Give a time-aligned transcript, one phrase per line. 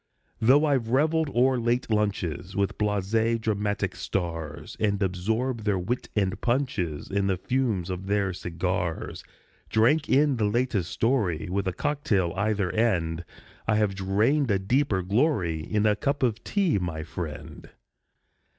[0.39, 6.41] Though I've reveled o'er late lunches With blasé dramatic stars, And absorbed their wit and
[6.41, 9.23] punches And the fumes of their cigars
[9.69, 13.25] Drank in the latest story, With a cock tail either end,
[13.67, 17.69] I have drained a deeper glory In a cup of tea, my friend.